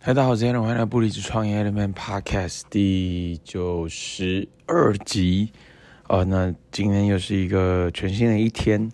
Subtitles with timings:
[0.00, 5.50] 嗨，大家好，今天欢迎来到不离职创业 Element Podcast 第九十二集。
[6.06, 8.88] 呃，那今天又是一个全新的一天，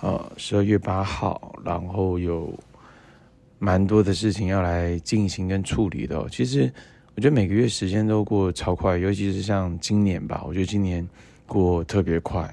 [0.00, 2.58] 呃，十二月八号，然后有
[3.58, 6.26] 蛮多的事情要来进行跟处理的。
[6.30, 6.72] 其实
[7.14, 11.06] 我觉得每个月时间都过超快，尤其是像今年吧，我觉得今年
[11.46, 12.52] 过特别快。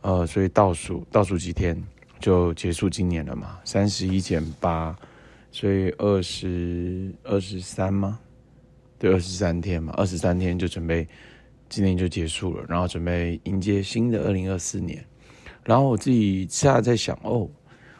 [0.00, 1.80] 呃，所以倒数倒数几天
[2.18, 4.96] 就结束今年了嘛，三十一减八。
[5.52, 8.18] 所以二十二十三吗？
[8.98, 11.06] 对，二十三天嘛，二十三天就准备
[11.68, 15.04] 今年就结束了，然后准备迎接新的二零二四年。
[15.62, 17.48] 然后我自己现在在想，哦，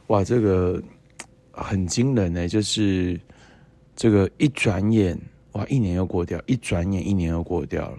[0.07, 0.83] 哇，这个
[1.51, 3.20] 很惊人呢，就是
[3.95, 5.16] 这个一转眼，
[5.52, 7.98] 哇，一年又过掉，一转眼一年又过掉了。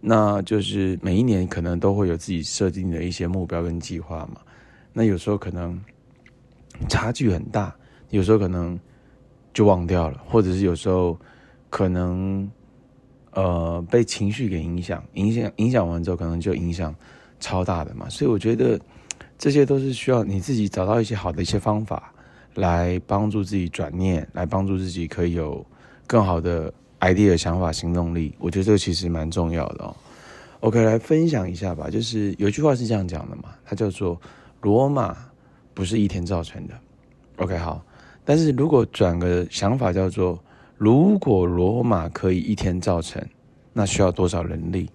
[0.00, 4.40] 那就是每一年可能都会有自己设定的一些目标跟计划嘛。
[4.92, 5.78] 那有时候可能
[6.88, 7.76] 差距很大。
[8.10, 8.78] 有时候可能
[9.52, 11.18] 就忘掉了，或者是有时候
[11.68, 12.48] 可能
[13.32, 16.94] 呃被情绪给影响，影响影响完之后，可能就影响
[17.40, 18.08] 超大的嘛。
[18.08, 18.80] 所以我觉得
[19.38, 22.12] 这些都是需要你自己找到一些好的一些方法，
[22.54, 25.64] 来帮助自己转念，来帮助自己可以有
[26.06, 28.34] 更好的 idea、想法、行动力。
[28.38, 29.96] 我觉得这个其实蛮重要的哦。
[30.60, 31.90] OK，来分享一下吧。
[31.90, 34.18] 就是有句话是这样讲的嘛，它叫做
[34.62, 35.16] “罗马
[35.74, 36.74] 不是一天造成的”。
[37.36, 37.84] OK，好。
[38.26, 40.36] 但是如果转个想法叫做，
[40.76, 43.24] 如果罗马可以一天造成，
[43.72, 44.90] 那需要多少人力？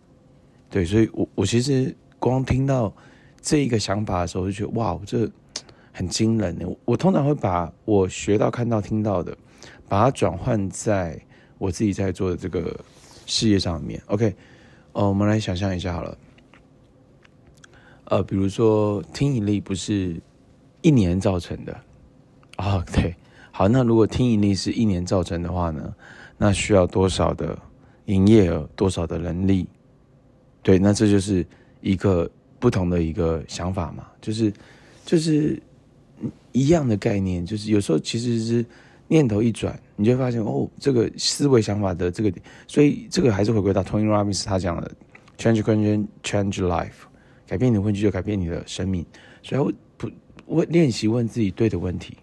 [0.70, 2.94] 对，所以我我其实光听到
[3.42, 5.32] 这一个想法的时候，我就觉得哇，这
[5.94, 6.66] 很惊人呢。
[6.84, 9.36] 我通常会把我学到、看到、听到的，
[9.88, 11.18] 把它转换在
[11.58, 12.78] 我自己在做的这个
[13.26, 14.02] 事业上面。
[14.08, 14.36] OK，
[14.92, 16.18] 呃，我们来想象一下好了，
[18.06, 20.22] 呃，比如说听引力不是
[20.82, 21.74] 一年造成的。
[22.58, 23.16] 啊、哦，对，
[23.52, 25.94] 好，那如果听引力是一年造成的话呢，
[26.38, 27.58] 那需要多少的
[28.06, 29.68] 营业额，多少的人力？
[30.64, 31.46] 对，那这就是
[31.82, 32.30] 一个
[32.60, 34.54] 不同的一个想法嘛，就是
[35.06, 35.62] 就是
[36.52, 38.66] 一样的概念，就是有时候其实是
[39.08, 44.90] 念头一转，你就会发现哦，这个思维想法的这个点，所以这个还是回归到 Tony Robbins 他讲的
[45.38, 47.04] change question change life，
[47.46, 49.06] 改变你的问题就改变你的生命，
[49.44, 50.10] 所以不
[50.46, 52.16] 问练习问自己对的问题。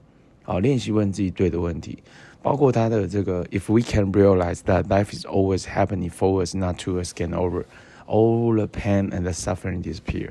[0.48, 1.98] 好，练习问自己对的问题，
[2.40, 7.32] 包括他的这个 "If we can realize that life is always happening for us, not to us, can
[7.32, 7.66] over
[8.06, 10.30] all the pain and the suffering disappear"，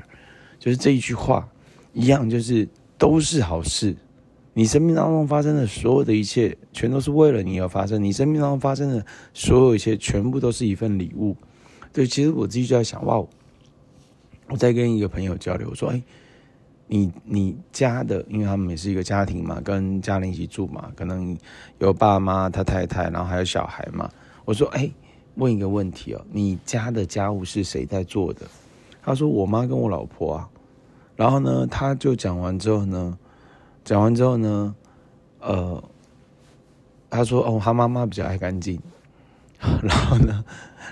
[0.58, 1.48] 就是这一句话
[1.92, 2.68] 一样，就是
[2.98, 3.94] 都是好事。
[4.54, 8.02] 你生命当中发生的所有的一切，全都是为了你而发生。
[8.02, 11.36] 你生命当中发生的所有一切，全部都是一份礼物。
[11.92, 13.24] 对，其实我自己就在想，哇，
[14.48, 16.02] 我在跟一个朋友交流，我说，哎。
[16.90, 21.36] 你你家的，因为他们也是一个家庭嘛，跟家人一起住嘛，可能
[21.78, 24.10] 有爸妈、他太太，然后还有小孩嘛。
[24.46, 24.90] 我说，哎，
[25.34, 28.46] 问一个问题哦，你家的家务是谁在做的？
[29.02, 30.48] 他说我妈跟我老婆啊。
[31.14, 33.18] 然后呢，他就讲完之后呢，
[33.84, 34.74] 讲完之后呢，
[35.40, 35.84] 呃，
[37.10, 38.80] 他说哦，他妈妈比较爱干净。
[39.82, 40.42] 然后呢，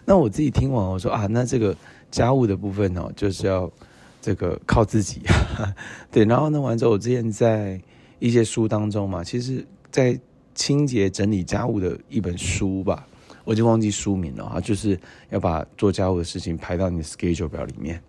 [0.04, 1.74] 那我自己听完我说啊，那这个
[2.10, 3.70] 家务的部分哦，就是要。
[4.26, 5.20] 这个靠自己，
[6.10, 7.80] 对，然后呢，完之后，我之前在
[8.18, 10.18] 一些书当中嘛，其实，在
[10.52, 13.06] 清洁整理家务的一本书吧，
[13.44, 14.98] 我已经忘记书名了啊，就是
[15.30, 18.02] 要把做家务的事情排到你的 schedule 表里面，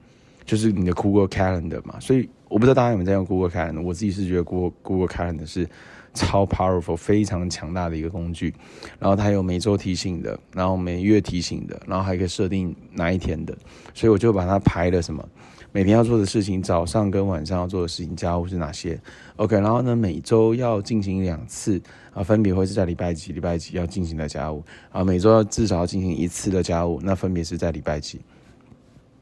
[0.43, 1.99] 就是你的 Google Calendar 嘛。
[1.99, 5.69] 所以我不知道大家有没有在用 Google Calendar，我自己是觉得 Google Google Calendar 是
[6.17, 8.53] 超 powerful、非常强大的一个工具。
[8.97, 13.55] 然后它有每周提醒的，然后每月提醒的，然后还可以设定哪一天的，
[13.93, 15.23] 所以我就把它排了什么。
[15.71, 18.99] 每天要做的事情，早上跟晚上要做的事情，家务是哪些
[19.35, 21.79] ？OK，然后呢，每周要进行两次
[22.13, 28.19] 啊，分别会是在礼拜几、礼拜几要进行的家务啊，每周要至少要进行一次的家务，那分别是在礼拜几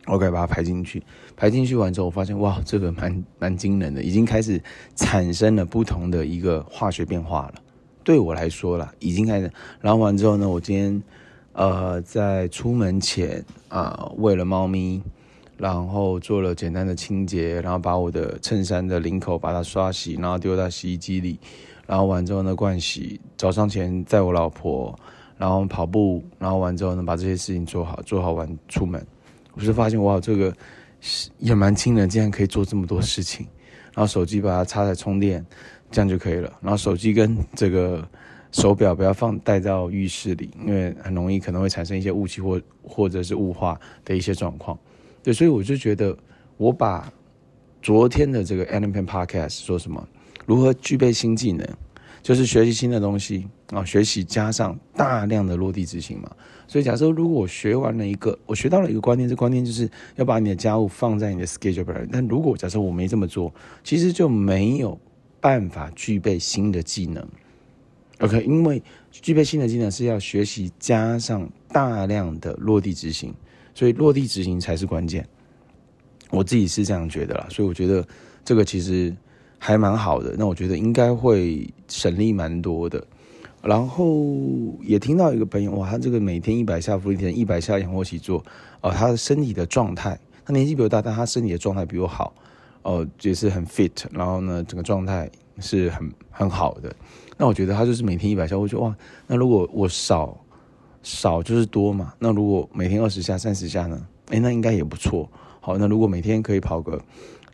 [0.06, 1.04] ？OK，把它排进去，
[1.36, 4.62] 排进去完之后，我发现哇，这个蛮蛮惊人的，已经开始
[4.96, 7.56] 产生了不同的一个化学变化了。
[8.04, 9.52] 对我来说啦，已经开始。
[9.82, 11.04] 然后完之后呢，我今天
[11.54, 15.02] 呃在出门前啊，喂了猫咪。
[15.58, 21.40] 然后做了简单的清洁，然后把我的衬衫的领口把它刷洗，然后丢到洗衣机里，
[21.88, 24.94] 然后完之后呢，盥洗，早上前载我老婆，
[25.38, 29.02] 然后跑步，然后完之后呢，把这些事情做好，做好完出门，
[29.56, 30.56] 我就发现哇，这个
[31.40, 33.48] 也蛮惊人，竟然可以做这么多事情。
[33.94, 35.46] 然后手机把它插在充电，
[35.90, 36.52] 这样就可以了。
[36.62, 38.06] 然后手机跟这个
[38.52, 44.78] 手表不要放带到浴室里，因为很容易可能会产生一些雾气或或者是雾化的一些状况。
[45.24, 46.16] 对，所以我就觉得，
[46.58, 47.12] 我把
[47.82, 50.06] 昨天的这个 Element Podcast 说什么，
[50.46, 51.66] 如何具备新技能，
[52.26, 56.36] 就是学习新的东西啊，学习加上大量的落地执行嘛。
[56.66, 61.96] 所以假设如果我学完了一个，我学到了一个观念，这观念就是要把你的家务放在你的 schedule 表。
[62.12, 65.00] 但如果假设我没这么做，其实就没有
[65.40, 67.24] 办法具备新的技能。
[68.22, 68.82] OK，因为
[69.12, 73.32] 具备新的技能是要学习加上大量的落地执行，
[73.76, 75.24] 所以落地执行才是关键。
[76.32, 78.04] 我自己是这样觉得啦，所以我觉得
[78.44, 79.16] 这个其实
[79.58, 80.36] 还蛮好的。
[80.38, 83.06] 那我觉得应该会省力蛮多的。
[83.62, 84.24] 然后
[84.82, 88.44] 也听到一个朋友，哇，他这个每天一百下伏地挺，一百下仰卧起坐，
[88.82, 92.32] 哦，他的身体的状态，他年纪比我大，但他身体的状态比我好，
[92.84, 95.28] 哦，也是很 fit，然后呢，整个状态
[95.60, 96.96] 是很很好的。
[97.38, 100.38] 那我觉得他就是每天一百下，我觉得哇，那如果我少
[101.02, 104.06] 少就是多嘛，那如果每天二十下、三十下呢？
[104.30, 105.28] 诶，那应该也不错。
[105.60, 107.02] 好，那如果每天可以跑个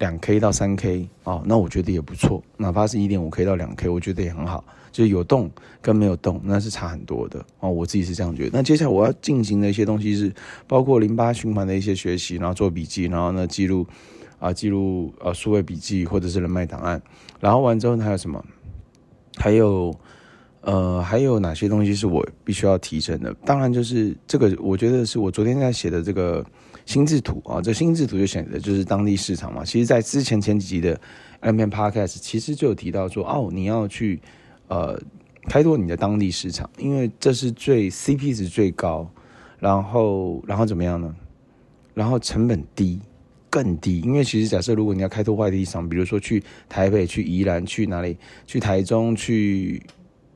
[0.02, 2.44] 两 K 到三 K 啊，那我觉得也不错。
[2.58, 4.64] 哪怕是一点五 K 到两 K，我觉得也很好。
[4.92, 5.50] 就是有动
[5.80, 7.70] 跟没有动，那是差很多的哦。
[7.70, 8.50] 我自己是这样觉得。
[8.54, 10.34] 那接下来我要进行的一些东西是，
[10.68, 13.86] 包括淋巴循环的一些学习，然后做笔记，然后呢记录
[14.40, 17.00] 啊记录呃数位笔记或者是人脉档案。
[17.40, 18.44] 然后完之后呢还有什么？
[19.38, 19.96] 还有
[20.62, 23.34] 呃还有哪些东西是我必须要提升的？
[23.46, 26.46] 当然就是这个，我觉得是我昨天在写的这个。
[26.84, 29.64] 心智图啊，这心智图就显得就是当地市场嘛。
[29.64, 31.00] 其实，在之前前几集的
[31.40, 34.20] LMP Podcast，其实就有提到说，哦，你要去
[34.68, 35.00] 呃
[35.48, 39.08] 开拓你的当地市场，因为这是最 CP 值最高，
[39.60, 41.16] 然后然后怎么样呢？
[41.94, 43.00] 然后成本低，
[43.50, 44.02] 更低。
[44.02, 48.18] 因为其实假设如果你要开拓外地市场，比如说去台北、去宜兰、去哪里、
[48.48, 49.82] 去台中、去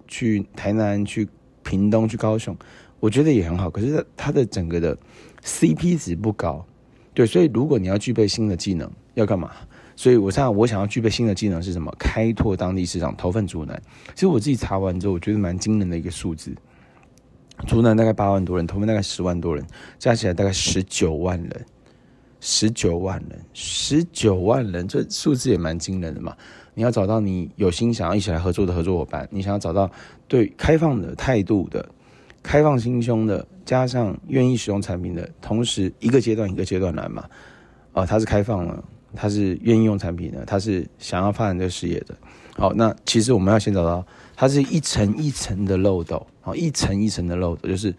[0.07, 1.27] 去台南、去
[1.63, 2.55] 屏东、去高雄，
[2.99, 3.69] 我觉得也很好。
[3.69, 4.97] 可是它的整个的。
[5.45, 6.65] CP 值不高，
[7.13, 9.51] 对，所以如果你要具备新的技能，要干嘛？
[9.95, 11.95] 所以我想，我想要具备新的技能是什么？
[11.99, 13.79] 开拓当地市场，头份竹南。
[14.15, 16.51] 其实我自己查完之后，我觉得蛮惊人的一个数字。
[17.67, 19.63] 竹南大概八万多人，投份大概十万多人，
[19.99, 21.65] 加起来大概十九万人，
[22.39, 26.35] 十九万人，十九万人，这数字也蛮惊人的嘛。
[26.75, 29.89] 你要找到你有心想要一起来合作的合作伙伴，你想要找到
[30.27, 31.83] 对开放的态度的。
[32.43, 37.23] 开放心胸的，加上愿意使用产品的，同时一个阶段一个阶段来嘛，
[37.91, 38.83] 啊、呃，它是开放了，
[39.15, 42.15] 它是愿意用产品的，它是想要发展这个事业的。
[42.55, 44.05] 好，那其实我们要先找到，
[44.35, 47.91] 它是一层一层的漏斗，好，一层一层的漏斗，就是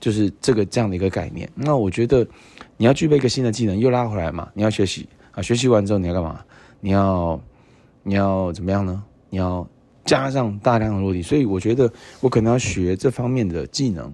[0.00, 1.48] 就是这个这样的一个概念。
[1.54, 2.26] 那我觉得
[2.78, 6.40] 你要具备一个新的技能，又拉回来嘛，你要学习啊，学习完之后你要干嘛？
[6.80, 7.40] 你要
[8.08, 9.04] 你要怎么样呢？
[9.30, 9.66] 你要。
[10.04, 14.10] 加上大量的落地，所以我觉得我可能要学这方面的技能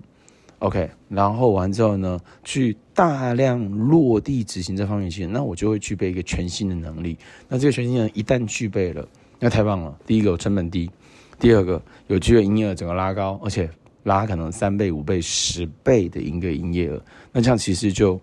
[0.59, 7.17] ，OK，然后完之后呢，去大量落地执行这方面技能，那我就会具备一个全新的能力。
[7.49, 9.07] 那这个全新能力一旦具备了，
[9.39, 9.97] 那太棒了。
[10.05, 10.91] 第一个有成本低，
[11.39, 13.71] 第二个有机会营业额整个拉高，而且
[14.03, 17.01] 拉可能三倍、五倍、十倍的一个营业额，
[17.31, 18.21] 那这样其实就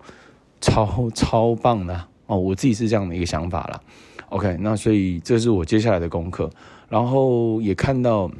[0.59, 2.37] 超超棒的哦。
[2.37, 3.81] 我自己是这样的一个想法啦。
[4.31, 6.49] OK，那所以这是我接下来的功课。
[6.87, 8.31] 然后也看到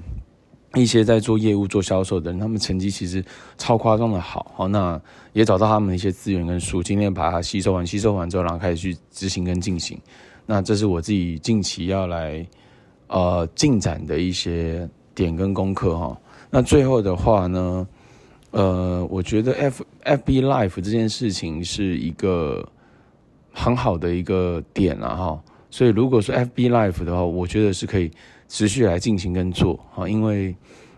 [0.74, 3.24] 一些在做业务、做销售的人，他们成绩其实
[3.58, 5.00] 超夸张的好，好，那
[5.34, 10.00] 也找到他们的一些资源跟书，今天把它吸收完，吸收完之后，然后开始去执行跟进行。
[10.46, 12.46] 那这是我自己近期要来
[13.08, 16.18] 呃进展的一些点跟功课哈。
[16.50, 17.88] 那最后的话呢，
[18.52, 22.66] 呃，我觉得 F FB Life 这件事情是一个
[23.54, 25.44] 很好的一个点了哈。
[25.72, 28.12] 所以如果说 FB Live 的话，我觉得是可以。
[28.54, 30.54] 持续来进行跟做啊，因为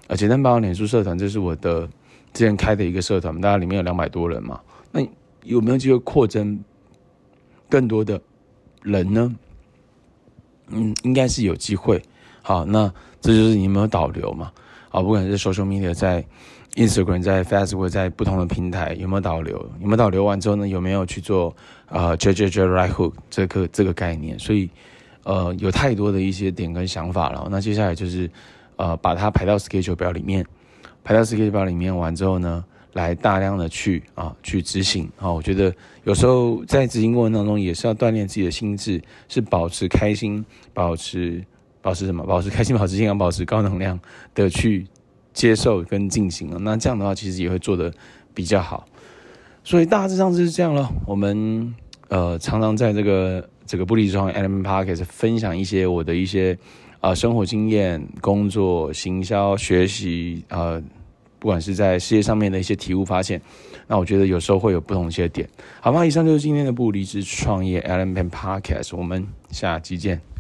[0.07, 1.87] 呃，简单报脸书社团，这是我的
[2.33, 4.59] 之前开的一个社团，大家里面有两百多人嘛，
[4.91, 5.07] 那
[5.43, 6.59] 有没有机会扩增
[7.69, 8.19] 更多的
[8.81, 9.35] 人呢？
[10.69, 12.01] 嗯，应该是有机会。
[12.41, 14.51] 好，那这就是你有没有导流嘛？
[14.89, 16.25] 啊，不管是 social media 在
[16.75, 19.57] Instagram、在 Facebook、在不同的平台有没有导流？
[19.79, 20.67] 有没有导流完之后呢？
[20.67, 21.55] 有没有去做
[21.87, 24.37] 啊 JJJ Right Hook 这个这个概念？
[24.39, 24.69] 所以。
[25.25, 27.47] 呃，有太多的一些点跟想法了。
[27.49, 28.29] 那接下来就是，
[28.75, 30.45] 呃，把它排到 schedule 表里面，
[31.01, 32.61] 排到 schedule 表里面完之后呢，
[32.91, 35.31] 来大量的去啊去执行啊。
[35.31, 41.41] 我觉得有时候在执行过程当中，也是要锻炼自己的心智，是保持开心，保持
[41.81, 42.25] 保持什么？
[42.25, 43.97] 保持开心，保持健康，保持高能量
[44.35, 44.85] 的去
[45.33, 46.59] 接受跟进行了。
[46.59, 47.93] 那这样的话，其实也会做得
[48.33, 48.85] 比较好。
[49.63, 50.89] 所以大致上就是这样了。
[51.05, 51.73] 我们
[52.07, 53.49] 呃常常在这个。
[53.65, 56.55] 这个不离职创业 L M Podcast 分享一些我的一些
[56.99, 60.83] 啊、生活经验、工作、行销、学习啊、呃，
[61.39, 63.41] 不管是在事业上面的一些体悟发现，
[63.87, 65.47] 那我觉得有时候会有不同一些点。
[65.79, 66.05] 好吗？
[66.05, 70.32] 以上就是今天的不离职创业 Element Podcast，我们下期见。